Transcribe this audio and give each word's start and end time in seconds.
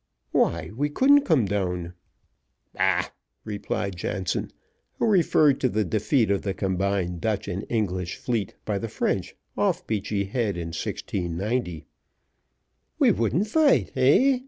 "Why, 0.31 0.71
we 0.75 0.89
couldn't 0.89 1.25
come 1.25 1.45
down." 1.45 1.93
"Bah!" 2.73 3.09
replied 3.45 3.97
Jansen, 3.97 4.49
who 4.97 5.05
referred 5.05 5.59
to 5.61 5.69
the 5.69 5.85
defeat 5.85 6.31
of 6.31 6.41
the 6.41 6.55
combined 6.55 7.21
Dutch 7.21 7.47
and 7.47 7.63
English 7.69 8.15
fleet 8.15 8.55
by 8.65 8.79
the 8.79 8.89
French 8.89 9.35
off 9.55 9.85
Beachy 9.85 10.23
Head 10.23 10.57
in 10.57 10.69
1690. 10.69 11.85
"We 12.97 13.11
wouldn't 13.11 13.45
fight, 13.47 13.91
heh?" 13.93 14.39